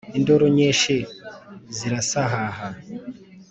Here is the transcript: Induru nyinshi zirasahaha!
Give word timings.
Induru 0.17 0.47
nyinshi 0.57 0.93
zirasahaha! 1.77 2.67